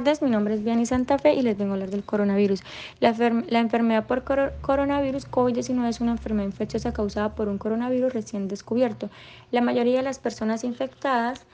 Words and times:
tardes, 0.00 0.22
mi 0.22 0.30
nombre 0.30 0.54
es 0.54 0.64
Vianney 0.64 0.86
Santa 0.86 1.18
Fe 1.18 1.34
y 1.34 1.42
les 1.42 1.58
vengo 1.58 1.72
a 1.72 1.74
hablar 1.74 1.90
del 1.90 2.04
coronavirus. 2.04 2.62
La, 3.00 3.10
enfermedad 3.10 4.06
por 4.06 4.24
coronavirus 4.24 5.30
COVID-19 5.30 5.88
es 5.88 6.00
una 6.00 6.12
enfermedad 6.12 6.46
infecciosa 6.46 6.94
causada 6.94 7.34
por 7.34 7.48
un 7.48 7.58
coronavirus 7.58 8.14
recién 8.14 8.48
descubierto. 8.48 9.10
La 9.50 9.60
mayoría 9.60 9.98
de 9.98 10.02
las 10.02 10.18
personas 10.18 10.64
infectadas 10.64 11.44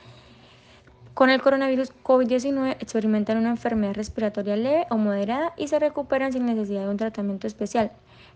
con 1.15 1.31
el 1.31 1.43
coronavirus 1.43 1.93
COVID-19 2.05 2.77
experimentan 2.79 3.39
una 3.39 3.51
enfermedad 3.51 3.95
respiratoria 3.95 4.55
leve 4.55 4.87
o 4.91 4.97
moderada 4.97 5.53
y 5.57 5.67
se 5.67 5.81
recuperan 5.81 6.33
sin 6.33 6.47
necesidad 6.47 6.83
de 6.83 6.91
un 6.91 6.99
tratamiento 6.99 7.49
especial. 7.49 7.91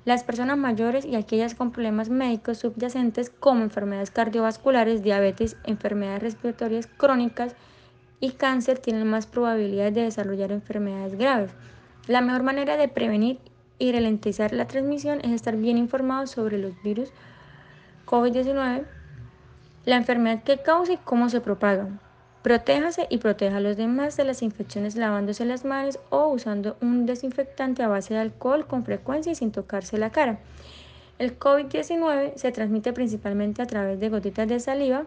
Las 0.05 0.25
personas 0.25 0.59
mayores 0.59 1.05
y 1.05 1.15
aquellas 1.15 1.55
con 1.55 1.71
problemas 1.71 2.09
médicos 2.09 2.59
subyacentes 2.59 3.31
como 3.31 3.63
enfermedades 3.63 4.11
cardiovasculares, 4.11 5.05
diabetes, 5.05 5.57
enfermedades 5.63 6.23
respiratorias 6.23 6.89
crónicas, 6.97 7.55
y 8.21 8.33
cáncer 8.33 8.79
tienen 8.79 9.07
más 9.07 9.27
probabilidades 9.27 9.95
de 9.95 10.03
desarrollar 10.03 10.53
enfermedades 10.53 11.17
graves. 11.17 11.51
La 12.07 12.21
mejor 12.21 12.43
manera 12.43 12.77
de 12.77 12.89
prevenir 12.89 13.39
y 13.79 13.93
ralentizar 13.93 14.53
la 14.53 14.67
transmisión 14.67 15.21
es 15.23 15.33
estar 15.33 15.57
bien 15.57 15.79
informados 15.79 16.31
sobre 16.31 16.59
los 16.59 16.81
virus 16.83 17.11
COVID-19, 18.07 18.85
la 19.87 19.97
enfermedad 19.97 20.43
que 20.43 20.59
causa 20.59 20.93
y 20.93 20.97
cómo 20.99 21.31
se 21.31 21.41
propaga. 21.41 21.89
Protéjase 22.43 23.07
y 23.11 23.19
proteja 23.19 23.59
a 23.59 23.61
los 23.61 23.77
demás 23.77 24.17
de 24.17 24.25
las 24.25 24.43
infecciones 24.43 24.97
lavándose 24.97 25.45
las 25.45 25.65
manos 25.65 25.99
o 26.09 26.29
usando 26.29 26.77
un 26.81 27.05
desinfectante 27.05 27.83
a 27.83 27.89
base 27.89 28.15
de 28.15 28.21
alcohol 28.21 28.67
con 28.67 28.85
frecuencia 28.85 29.33
y 29.33 29.35
sin 29.35 29.53
tocarse 29.53 29.99
la 29.99 30.11
cara. 30.11 30.39
El 31.19 31.39
COVID-19 31.39 32.37
se 32.37 32.51
transmite 32.51 32.95
principalmente 32.95 33.61
a 33.61 33.67
través 33.67 34.01
de 34.01 34.09
gotitas 34.09 34.49
de 34.49 34.59
saliva, 34.59 35.05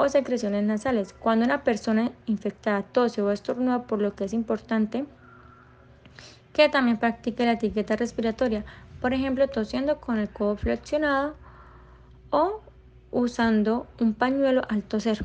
o 0.00 0.08
secreciones 0.08 0.64
nasales. 0.64 1.12
Cuando 1.12 1.44
una 1.44 1.62
persona 1.62 2.10
infectada 2.26 2.82
tose 2.82 3.20
o 3.20 3.30
estornuda, 3.30 3.82
por 3.82 4.00
lo 4.00 4.14
que 4.14 4.24
es 4.24 4.32
importante 4.32 5.04
que 6.52 6.68
también 6.68 6.96
practique 6.98 7.44
la 7.44 7.52
etiqueta 7.52 7.96
respiratoria, 7.96 8.64
por 9.00 9.12
ejemplo, 9.12 9.46
tosiendo 9.48 10.00
con 10.00 10.18
el 10.18 10.30
codo 10.30 10.56
flexionado 10.56 11.34
o 12.30 12.60
usando 13.10 13.86
un 14.00 14.14
pañuelo 14.14 14.62
al 14.68 14.82
toser. 14.82 15.24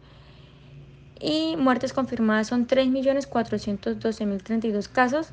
y 1.21 1.55
muertes 1.57 1.93
confirmadas 1.93 2.49
son 2.49 2.67
3.412.032 2.67 4.89
casos. 4.89 5.29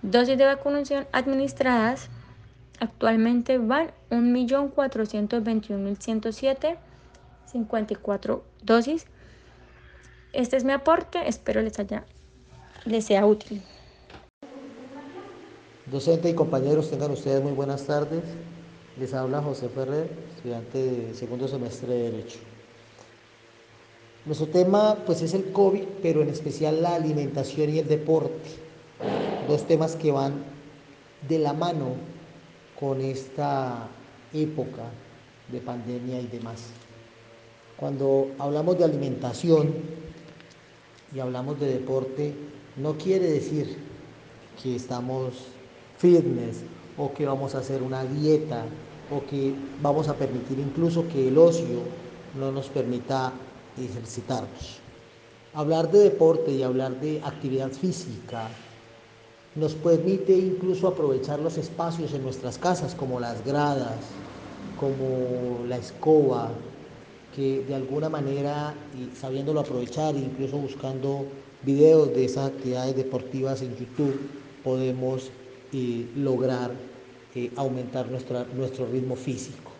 Dosis 0.00 0.38
de 0.38 0.46
vacunación 0.46 1.06
administradas 1.12 2.08
actualmente 2.80 3.58
van 3.58 3.90
1.421.107, 4.10 6.78
54 7.46 8.44
dosis. 8.62 9.06
Este 10.38 10.56
es 10.56 10.62
mi 10.62 10.70
aporte, 10.70 11.18
espero 11.26 11.62
les 11.62 11.80
haya 11.80 12.04
les 12.84 13.06
sea 13.06 13.26
útil. 13.26 13.60
Docente 15.86 16.30
y 16.30 16.34
compañeros, 16.34 16.90
tengan 16.90 17.10
ustedes 17.10 17.42
muy 17.42 17.50
buenas 17.50 17.82
tardes. 17.82 18.22
Les 19.00 19.12
habla 19.14 19.42
José 19.42 19.68
Ferrer, 19.68 20.08
estudiante 20.36 20.78
de 20.78 21.14
segundo 21.14 21.48
semestre 21.48 21.92
de 21.92 22.10
Derecho. 22.12 22.38
Nuestro 24.26 24.46
tema 24.46 24.96
pues 25.04 25.22
es 25.22 25.34
el 25.34 25.50
COVID, 25.50 25.82
pero 26.02 26.22
en 26.22 26.28
especial 26.28 26.82
la 26.82 26.94
alimentación 26.94 27.70
y 27.70 27.80
el 27.80 27.88
deporte. 27.88 28.48
Dos 29.48 29.66
temas 29.66 29.96
que 29.96 30.12
van 30.12 30.44
de 31.28 31.40
la 31.40 31.52
mano 31.52 31.96
con 32.78 33.00
esta 33.00 33.88
época 34.32 34.84
de 35.50 35.58
pandemia 35.58 36.20
y 36.20 36.28
demás. 36.28 36.66
Cuando 37.76 38.28
hablamos 38.38 38.78
de 38.78 38.84
alimentación, 38.84 39.98
y 41.14 41.20
hablamos 41.20 41.58
de 41.60 41.72
deporte, 41.72 42.34
no 42.76 42.96
quiere 42.96 43.30
decir 43.30 43.76
que 44.62 44.76
estamos 44.76 45.34
fitness 45.98 46.62
o 46.96 47.12
que 47.12 47.26
vamos 47.26 47.54
a 47.54 47.58
hacer 47.58 47.82
una 47.82 48.04
dieta 48.04 48.64
o 49.10 49.24
que 49.28 49.54
vamos 49.80 50.08
a 50.08 50.14
permitir 50.14 50.58
incluso 50.58 51.06
que 51.08 51.28
el 51.28 51.38
ocio 51.38 51.80
no 52.38 52.52
nos 52.52 52.68
permita 52.68 53.32
ejercitarnos. 53.76 54.78
Hablar 55.54 55.90
de 55.90 56.00
deporte 56.00 56.52
y 56.52 56.62
hablar 56.62 57.00
de 57.00 57.20
actividad 57.24 57.70
física 57.70 58.48
nos 59.54 59.74
permite 59.74 60.36
incluso 60.36 60.86
aprovechar 60.86 61.40
los 61.40 61.56
espacios 61.56 62.12
en 62.12 62.22
nuestras 62.22 62.58
casas 62.58 62.94
como 62.94 63.18
las 63.18 63.44
gradas, 63.44 63.96
como 64.78 65.66
la 65.66 65.78
escoba, 65.78 66.50
que 67.34 67.64
de 67.66 67.74
alguna 67.74 68.08
manera, 68.08 68.74
y 68.94 69.14
sabiéndolo 69.16 69.60
aprovechar, 69.60 70.16
incluso 70.16 70.58
buscando 70.58 71.26
videos 71.62 72.14
de 72.14 72.24
esas 72.24 72.50
actividades 72.50 72.96
deportivas 72.96 73.62
en 73.62 73.76
YouTube, 73.76 74.18
podemos 74.64 75.30
eh, 75.72 76.06
lograr 76.16 76.72
eh, 77.34 77.50
aumentar 77.56 78.08
nuestro 78.10 78.86
ritmo 78.86 79.16
físico. 79.16 79.72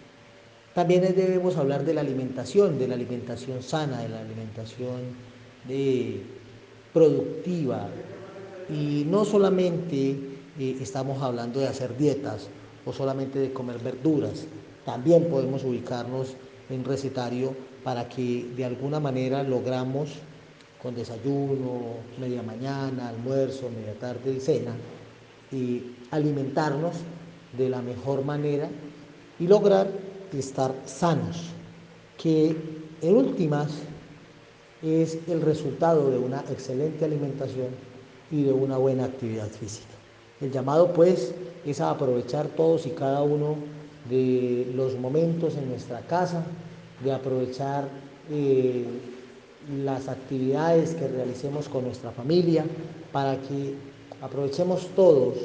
También 0.75 1.03
debemos 1.03 1.56
hablar 1.56 1.84
de 1.84 1.94
la 1.94 2.03
alimentación, 2.03 2.78
de 2.78 2.87
la 2.87 2.94
alimentación 2.94 3.62
sana, 3.62 4.03
de 4.03 4.08
la 4.10 4.20
alimentación 4.20 5.28
productiva. 6.92 7.88
Y 8.70 9.04
no 9.08 9.25
solamente 9.25 10.10
eh, 10.58 10.78
estamos 10.81 11.22
hablando 11.22 11.60
de 11.60 11.66
hacer 11.66 11.97
dietas 11.97 12.48
o 12.84 12.92
solamente 12.92 13.38
de 13.38 13.53
comer 13.53 13.78
verduras, 13.78 14.47
también 14.84 15.28
podemos 15.28 15.64
ubicarnos 15.64 16.34
en 16.70 16.84
recetario 16.84 17.54
para 17.82 18.08
que 18.08 18.50
de 18.56 18.64
alguna 18.64 19.00
manera 19.00 19.42
logramos 19.42 20.10
con 20.82 20.94
desayuno, 20.94 21.96
media 22.20 22.42
mañana, 22.42 23.08
almuerzo, 23.08 23.70
media 23.70 23.98
tarde 23.98 24.32
y 24.32 24.40
cena, 24.40 24.74
y 25.50 25.96
alimentarnos 26.10 26.94
de 27.56 27.68
la 27.68 27.82
mejor 27.82 28.24
manera 28.24 28.68
y 29.38 29.46
lograr 29.46 29.90
estar 30.32 30.74
sanos, 30.84 31.46
que 32.16 32.54
en 33.00 33.16
últimas 33.16 33.70
es 34.82 35.18
el 35.26 35.40
resultado 35.40 36.10
de 36.10 36.18
una 36.18 36.40
excelente 36.50 37.04
alimentación 37.04 37.68
y 38.30 38.42
de 38.42 38.52
una 38.52 38.76
buena 38.76 39.04
actividad 39.04 39.48
física. 39.48 39.86
El 40.40 40.52
llamado 40.52 40.92
pues 40.92 41.34
es 41.64 41.80
aprovechar 41.80 42.46
todos 42.48 42.86
y 42.86 42.90
cada 42.90 43.22
uno 43.22 43.56
de 44.08 44.70
los 44.74 44.96
momentos 44.98 45.56
en 45.56 45.69
nuestra 45.69 46.00
casa, 46.00 46.44
de 47.02 47.12
aprovechar 47.12 47.88
eh, 48.30 48.84
las 49.84 50.08
actividades 50.08 50.94
que 50.94 51.08
realicemos 51.08 51.69
con 51.69 51.84
nuestra 51.84 52.10
familia, 52.10 52.64
para 53.12 53.36
que 53.41 53.74
aprovechemos 54.20 54.88
todos 54.96 55.36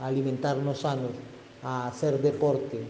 a 0.00 0.06
alimentarnos 0.06 0.80
sanos, 0.80 1.12
a 1.62 1.88
hacer 1.88 2.20
deporte, 2.20 2.80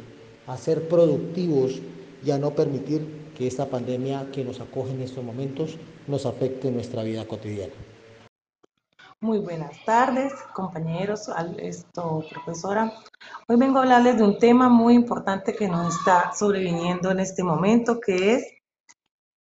a 0.46 0.56
ser 0.56 0.88
productivos 0.88 1.80
y 2.24 2.30
a 2.30 2.38
no 2.38 2.54
permitir 2.54 3.06
que 3.36 3.46
esta 3.46 3.66
pandemia 3.66 4.26
que 4.32 4.44
nos 4.44 4.60
acoge 4.60 4.92
en 4.92 5.02
estos 5.02 5.22
momentos 5.22 5.76
nos 6.06 6.26
afecte 6.26 6.70
nuestra 6.70 7.02
vida 7.02 7.26
cotidiana. 7.26 7.74
Muy 9.20 9.40
buenas 9.40 9.84
tardes, 9.84 10.32
compañeros, 10.54 11.28
esto, 11.58 12.24
profesora. 12.30 12.92
Hoy 13.48 13.56
vengo 13.56 13.78
a 13.78 13.82
hablarles 13.82 14.16
de 14.16 14.22
un 14.22 14.38
tema 14.38 14.68
muy 14.68 14.94
importante 14.94 15.56
que 15.56 15.66
nos 15.66 15.96
está 15.96 16.32
sobreviniendo 16.32 17.10
en 17.10 17.18
este 17.18 17.42
momento, 17.42 17.98
que 17.98 18.34
es 18.34 18.54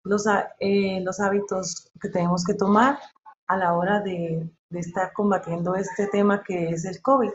los, 0.03 0.27
eh, 0.59 1.01
los 1.01 1.19
hábitos 1.19 1.89
que 1.99 2.09
tenemos 2.09 2.45
que 2.45 2.53
tomar 2.53 2.99
a 3.47 3.57
la 3.57 3.73
hora 3.73 3.99
de, 3.99 4.47
de 4.69 4.79
estar 4.79 5.11
combatiendo 5.11 5.73
este 5.73 6.05
tema 6.05 6.43
que 6.43 6.69
es 6.69 6.85
el 6.85 7.01
COVID. 7.01 7.31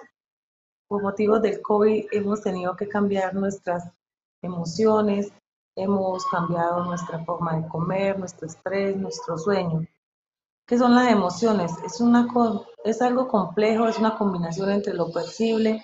Por 0.86 1.02
motivos 1.02 1.42
del 1.42 1.60
COVID 1.60 2.06
hemos 2.12 2.40
tenido 2.40 2.76
que 2.76 2.86
cambiar 2.86 3.34
nuestras 3.34 3.90
emociones, 4.42 5.32
hemos 5.76 6.24
cambiado 6.26 6.84
nuestra 6.84 7.18
forma 7.24 7.56
de 7.56 7.66
comer, 7.66 8.16
nuestro 8.16 8.46
estrés, 8.46 8.96
nuestro 8.96 9.36
sueño. 9.36 9.88
¿Qué 10.68 10.76
son 10.76 10.94
las 10.94 11.10
emociones? 11.10 11.72
Es, 11.82 11.98
una, 12.02 12.28
es 12.84 13.00
algo 13.00 13.26
complejo, 13.26 13.88
es 13.88 13.98
una 13.98 14.18
combinación 14.18 14.70
entre 14.70 14.92
lo 14.92 15.10
percible, 15.10 15.82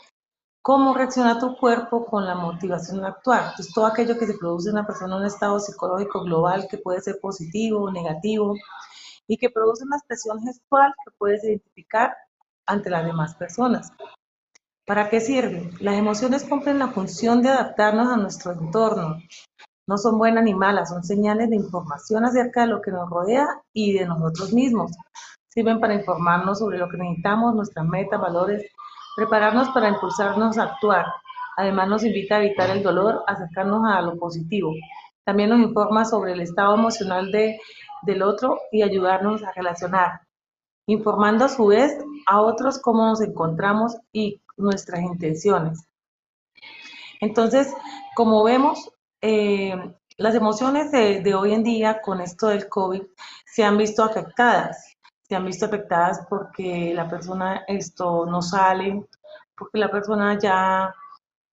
cómo 0.60 0.92
reacciona 0.92 1.38
tu 1.38 1.56
cuerpo 1.56 2.04
con 2.04 2.26
la 2.26 2.34
motivación 2.34 3.00
de 3.00 3.06
actuar. 3.06 3.44
Entonces, 3.44 3.72
todo 3.72 3.86
aquello 3.86 4.18
que 4.18 4.26
se 4.26 4.36
produce 4.36 4.68
en 4.68 4.74
una 4.74 4.86
persona 4.86 5.14
en 5.14 5.22
un 5.22 5.26
estado 5.26 5.58
psicológico 5.58 6.20
global 6.24 6.68
que 6.68 6.76
puede 6.76 7.00
ser 7.00 7.18
positivo 7.18 7.84
o 7.84 7.90
negativo 7.90 8.56
y 9.26 9.38
que 9.38 9.48
produce 9.48 9.84
una 9.84 9.96
expresión 9.96 10.42
gestual 10.42 10.92
que 11.02 11.12
puedes 11.16 11.42
identificar 11.44 12.14
ante 12.66 12.90
las 12.90 13.06
demás 13.06 13.34
personas. 13.36 13.90
¿Para 14.86 15.08
qué 15.08 15.18
sirven? 15.18 15.70
Las 15.80 15.94
emociones 15.94 16.44
cumplen 16.44 16.78
la 16.78 16.88
función 16.88 17.40
de 17.40 17.48
adaptarnos 17.48 18.08
a 18.08 18.18
nuestro 18.18 18.52
entorno. 18.52 19.16
No 19.86 19.98
son 19.98 20.18
buenas 20.18 20.44
ni 20.44 20.54
malas, 20.54 20.88
son 20.88 21.04
señales 21.04 21.50
de 21.50 21.56
información 21.56 22.24
acerca 22.24 22.62
de 22.62 22.68
lo 22.68 22.80
que 22.80 22.90
nos 22.90 23.08
rodea 23.10 23.46
y 23.72 23.92
de 23.92 24.06
nosotros 24.06 24.52
mismos. 24.52 24.92
Sirven 25.48 25.78
para 25.78 25.94
informarnos 25.94 26.58
sobre 26.58 26.78
lo 26.78 26.88
que 26.88 26.96
necesitamos, 26.96 27.54
nuestras 27.54 27.86
metas, 27.86 28.20
valores, 28.20 28.64
prepararnos 29.14 29.68
para 29.70 29.90
impulsarnos 29.90 30.56
a 30.58 30.64
actuar. 30.64 31.06
Además 31.56 31.88
nos 31.88 32.04
invita 32.04 32.36
a 32.36 32.44
evitar 32.44 32.70
el 32.70 32.82
dolor, 32.82 33.22
acercarnos 33.26 33.82
a 33.86 34.00
lo 34.00 34.16
positivo. 34.16 34.72
También 35.24 35.50
nos 35.50 35.60
informa 35.60 36.04
sobre 36.04 36.32
el 36.32 36.40
estado 36.40 36.74
emocional 36.74 37.30
de, 37.30 37.58
del 38.02 38.22
otro 38.22 38.58
y 38.72 38.82
ayudarnos 38.82 39.42
a 39.42 39.52
relacionar, 39.52 40.20
informando 40.86 41.44
a 41.44 41.48
su 41.48 41.66
vez 41.66 41.96
a 42.26 42.40
otros 42.40 42.78
cómo 42.78 43.06
nos 43.06 43.20
encontramos 43.20 43.96
y 44.12 44.40
nuestras 44.56 45.00
intenciones. 45.02 45.86
Entonces, 47.20 47.72
como 48.16 48.42
vemos, 48.44 48.90
eh, 49.26 49.74
las 50.18 50.34
emociones 50.34 50.92
de, 50.92 51.34
hoy 51.34 51.54
en 51.54 51.64
día 51.64 52.02
con 52.02 52.20
esto 52.20 52.48
del 52.48 52.68
COVID 52.68 53.02
se 53.46 53.64
han 53.64 53.78
visto 53.78 54.04
afectadas. 54.04 54.96
Se 55.26 55.34
han 55.34 55.46
visto 55.46 55.64
afectadas 55.64 56.26
porque 56.28 56.92
la 56.92 57.08
persona 57.08 57.64
esto 57.66 58.26
no 58.26 58.42
sale, 58.42 59.02
porque 59.56 59.78
la 59.78 59.90
persona 59.90 60.38
ya 60.38 60.94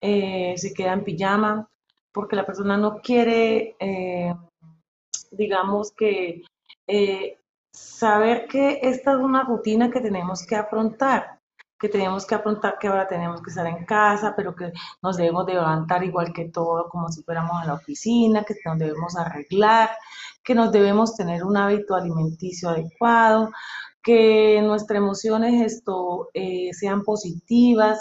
eh, 0.02 0.52
se 0.58 0.74
queda 0.74 0.92
en 0.92 1.02
pijama, 1.02 1.66
porque 2.12 2.36
la 2.36 2.44
persona 2.44 2.76
no 2.76 3.00
quiere, 3.00 3.74
eh, 3.80 4.34
digamos 5.30 5.92
que, 5.92 6.42
saber 7.72 8.46
que 8.48 8.80
esta 8.82 9.12
es 9.12 9.18
una 9.18 9.44
rutina 9.44 9.90
que 9.90 10.02
tenemos 10.02 10.46
que 10.46 10.56
afrontar, 10.56 11.38
que 11.82 11.88
tenemos 11.88 12.24
que 12.24 12.36
afrontar 12.36 12.78
que 12.78 12.86
ahora 12.86 13.08
tenemos 13.08 13.42
que 13.42 13.50
estar 13.50 13.66
en 13.66 13.84
casa, 13.84 14.34
pero 14.36 14.54
que 14.54 14.72
nos 15.02 15.16
debemos 15.16 15.44
de 15.46 15.54
levantar 15.54 16.04
igual 16.04 16.32
que 16.32 16.44
todo, 16.44 16.88
como 16.88 17.08
si 17.08 17.24
fuéramos 17.24 17.60
a 17.60 17.66
la 17.66 17.74
oficina, 17.74 18.44
que 18.44 18.54
nos 18.64 18.78
debemos 18.78 19.16
arreglar, 19.16 19.90
que 20.44 20.54
nos 20.54 20.70
debemos 20.70 21.16
tener 21.16 21.42
un 21.42 21.56
hábito 21.56 21.96
alimenticio 21.96 22.68
adecuado, 22.68 23.50
que 24.00 24.62
nuestras 24.62 24.98
emociones 24.98 25.60
esto, 25.60 26.28
sean 26.70 27.02
positivas, 27.02 27.98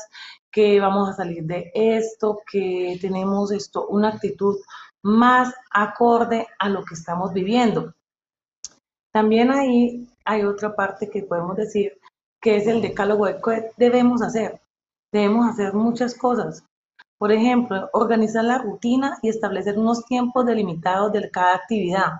que 0.51 0.79
vamos 0.79 1.09
a 1.09 1.13
salir 1.13 1.43
de 1.45 1.71
esto, 1.73 2.37
que 2.51 2.99
tenemos 3.01 3.51
esto, 3.51 3.87
una 3.87 4.09
actitud 4.09 4.57
más 5.01 5.55
acorde 5.71 6.45
a 6.59 6.69
lo 6.69 6.85
que 6.85 6.93
estamos 6.93 7.33
viviendo. 7.33 7.95
También 9.11 9.49
ahí 9.49 10.07
hay 10.23 10.43
otra 10.43 10.75
parte 10.75 11.09
que 11.09 11.23
podemos 11.23 11.57
decir 11.57 11.97
que 12.41 12.57
es 12.57 12.67
el 12.67 12.81
decálogo 12.81 13.27
de 13.27 13.39
qué 13.41 13.71
debemos 13.77 14.21
hacer. 14.21 14.59
Debemos 15.11 15.47
hacer 15.47 15.73
muchas 15.73 16.15
cosas. 16.15 16.63
Por 17.17 17.31
ejemplo, 17.31 17.89
organizar 17.93 18.43
la 18.43 18.57
rutina 18.57 19.19
y 19.21 19.29
establecer 19.29 19.77
unos 19.77 20.05
tiempos 20.05 20.45
delimitados 20.45 21.13
de 21.13 21.29
cada 21.29 21.55
actividad. 21.55 22.13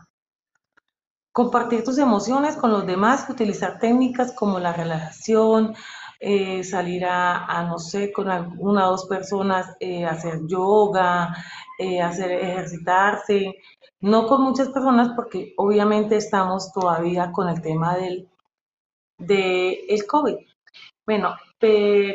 Compartir 1.31 1.83
tus 1.83 1.97
emociones 1.97 2.55
con 2.55 2.71
los 2.71 2.85
demás, 2.85 3.27
utilizar 3.29 3.79
técnicas 3.79 4.33
como 4.33 4.59
la 4.59 4.73
relajación, 4.73 5.73
eh, 6.19 6.63
salir 6.63 7.03
a, 7.05 7.63
no 7.67 7.79
sé, 7.79 8.11
con 8.11 8.27
una 8.59 8.87
o 8.87 8.91
dos 8.91 9.05
personas, 9.07 9.75
eh, 9.79 10.05
hacer 10.05 10.41
yoga, 10.45 11.35
eh, 11.79 11.99
hacer 11.99 12.31
ejercitarse, 12.31 13.55
no 14.01 14.27
con 14.27 14.43
muchas 14.43 14.69
personas 14.69 15.13
porque 15.15 15.53
obviamente 15.57 16.17
estamos 16.17 16.71
todavía 16.73 17.31
con 17.31 17.49
el 17.49 17.61
tema 17.61 17.95
del 17.97 18.29
de 19.21 19.85
el 19.87 20.05
COVID. 20.05 20.35
Bueno, 21.05 21.35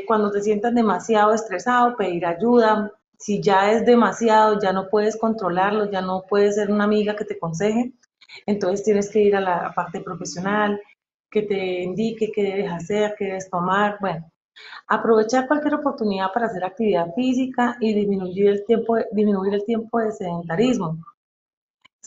cuando 0.06 0.30
te 0.30 0.40
sientas 0.40 0.74
demasiado 0.74 1.34
estresado, 1.34 1.96
pedir 1.96 2.26
ayuda. 2.26 2.92
Si 3.18 3.40
ya 3.40 3.72
es 3.72 3.84
demasiado, 3.86 4.60
ya 4.60 4.72
no 4.72 4.88
puedes 4.88 5.16
controlarlo, 5.16 5.90
ya 5.90 6.00
no 6.00 6.24
puedes 6.28 6.56
ser 6.56 6.70
una 6.70 6.84
amiga 6.84 7.16
que 7.16 7.24
te 7.24 7.34
aconseje, 7.34 7.92
entonces 8.44 8.84
tienes 8.84 9.10
que 9.10 9.20
ir 9.20 9.34
a 9.36 9.40
la 9.40 9.72
parte 9.74 10.00
profesional, 10.00 10.80
que 11.30 11.42
te 11.42 11.82
indique 11.82 12.30
qué 12.32 12.42
debes 12.42 12.70
hacer, 12.72 13.14
qué 13.18 13.26
debes 13.26 13.48
tomar. 13.48 13.96
Bueno, 14.00 14.30
aprovechar 14.86 15.46
cualquier 15.46 15.74
oportunidad 15.74 16.32
para 16.32 16.46
hacer 16.46 16.64
actividad 16.64 17.14
física 17.14 17.76
y 17.80 17.94
disminuir 17.94 18.48
el 18.48 18.64
tiempo, 18.66 18.96
disminuir 19.12 19.54
el 19.54 19.64
tiempo 19.64 19.98
de 19.98 20.12
sedentarismo. 20.12 20.98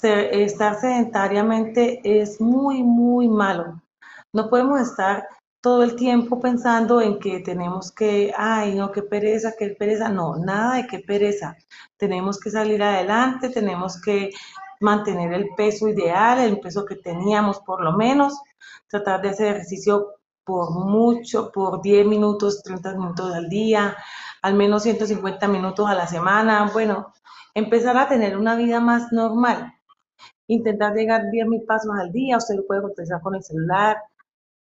Estar 0.01 0.79
sedentariamente 0.79 2.01
es 2.03 2.39
muy, 2.39 2.83
muy 2.83 3.27
malo. 3.27 3.81
No 4.33 4.49
podemos 4.49 4.79
estar 4.81 5.27
todo 5.61 5.83
el 5.83 5.95
tiempo 5.95 6.39
pensando 6.39 7.01
en 7.01 7.19
que 7.19 7.39
tenemos 7.39 7.91
que, 7.91 8.33
ay, 8.37 8.75
no, 8.75 8.91
qué 8.91 9.01
pereza, 9.01 9.53
qué 9.57 9.69
pereza. 9.69 10.09
No, 10.09 10.35
nada 10.37 10.75
de 10.75 10.87
qué 10.87 10.99
pereza. 10.99 11.57
Tenemos 11.97 12.39
que 12.39 12.51
salir 12.51 12.81
adelante, 12.81 13.49
tenemos 13.49 14.01
que 14.01 14.29
mantener 14.79 15.33
el 15.33 15.49
peso 15.57 15.89
ideal, 15.89 16.39
el 16.39 16.59
peso 16.59 16.85
que 16.85 16.95
teníamos 16.95 17.59
por 17.59 17.83
lo 17.83 17.93
menos, 17.93 18.39
tratar 18.87 19.21
de 19.21 19.29
hacer 19.29 19.47
ejercicio 19.55 20.15
por 20.43 20.71
mucho, 20.71 21.51
por 21.51 21.81
10 21.81 22.07
minutos, 22.07 22.63
30 22.63 22.95
minutos 22.95 23.33
al 23.33 23.49
día, 23.49 23.95
al 24.41 24.55
menos 24.55 24.83
150 24.83 25.47
minutos 25.47 25.87
a 25.89 25.95
la 25.95 26.07
semana. 26.07 26.69
Bueno, 26.71 27.13
empezar 27.53 27.97
a 27.97 28.07
tener 28.07 28.37
una 28.37 28.55
vida 28.55 28.79
más 28.79 29.11
normal. 29.11 29.73
Intentar 30.47 30.93
llegar 30.93 31.23
10.000 31.31 31.65
pasos 31.65 31.91
al 31.99 32.11
día, 32.11 32.37
usted 32.37 32.55
lo 32.55 32.65
puede 32.65 32.81
contestar 32.81 33.21
con 33.21 33.35
el 33.35 33.43
celular, 33.43 33.97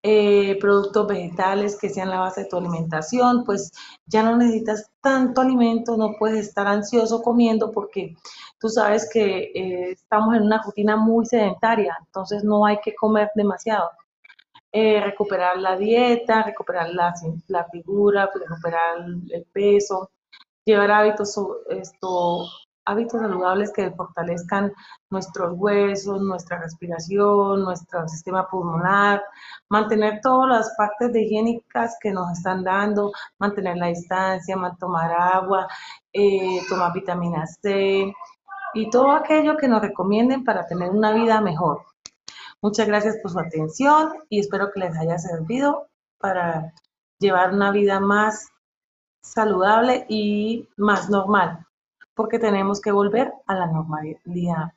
eh, 0.07 0.59
productos 0.61 1.07
vegetales 1.07 1.79
que 1.81 1.89
sean 1.89 2.11
la 2.11 2.21
base 2.21 2.43
de 2.43 2.49
tu 2.49 2.59
alimentación, 2.59 3.43
pues 3.43 3.73
ya 4.05 4.23
no 4.23 4.37
necesitas 4.37 4.91
tanto 5.01 5.41
alimento, 5.41 5.97
no 5.97 6.17
puedes 6.19 6.47
estar 6.47 6.67
ansioso 6.67 7.23
comiendo 7.23 7.73
porque 7.73 8.15
tú 8.61 8.69
sabes 8.69 9.09
que 9.11 9.51
eh, 9.55 9.93
estamos 9.93 10.37
en 10.37 10.43
una 10.43 10.63
rutina 10.63 10.97
muy 10.97 11.25
sedentaria, 11.25 11.97
entonces 12.05 12.45
no 12.45 12.67
hay 12.67 12.79
que 12.85 12.95
comer 12.95 13.31
demasiado. 13.35 13.91
Eh, 14.73 15.01
recuperar 15.01 15.57
la 15.57 15.77
dieta, 15.79 16.43
recuperar 16.43 16.91
la, 16.91 17.15
la 17.49 17.65
figura, 17.71 18.29
recuperar 18.35 18.99
el 19.31 19.47
peso, 19.53 20.11
llevar 20.67 20.91
hábitos, 20.91 21.35
esto, 21.71 22.45
hábitos 22.85 23.21
saludables 23.21 23.73
que 23.73 23.91
fortalezcan 23.91 24.73
nuestros 25.11 25.55
huesos, 25.57 26.21
nuestra 26.21 26.59
respiración, 26.59 27.65
nuestro 27.65 28.07
sistema 28.09 28.49
pulmonar, 28.49 29.23
mantener 29.69 30.21
todas 30.23 30.49
las 30.49 30.75
partes 30.77 31.13
de 31.13 31.23
higiénicas 31.23 31.97
que 32.01 32.11
nos 32.11 32.31
están 32.33 32.65
dando, 32.65 33.13
mantener 33.39 33.77
la 33.77 33.87
distancia, 33.87 34.57
tomar 34.79 35.13
agua, 35.13 35.67
eh, 36.13 36.61
tomar 36.69 36.93
vitamina 36.93 37.47
C 37.47 38.13
y 38.75 38.91
todo 38.91 39.13
aquello 39.13 39.57
que 39.57 39.69
nos 39.69 39.81
recomienden 39.81 40.45
para 40.45 40.67
tener 40.67 40.91
una 40.91 41.13
vida 41.13 41.41
mejor. 41.41 41.83
Muchas 42.61 42.87
gracias 42.87 43.19
por 43.23 43.31
su 43.31 43.39
atención 43.39 44.13
y 44.29 44.41
espero 44.41 44.71
que 44.73 44.81
les 44.81 44.97
haya 44.97 45.19
servido 45.19 45.89
para 46.19 46.73
llevar 47.19 47.53
una 47.53 47.71
vida 47.71 48.01
más 48.01 48.49
saludable 49.23 50.07
y 50.09 50.69
más 50.77 51.09
normal, 51.09 51.67
porque 52.15 52.39
tenemos 52.39 52.81
que 52.81 52.93
volver 52.93 53.33
a 53.47 53.55
la 53.55 53.67
normalidad. 53.67 54.73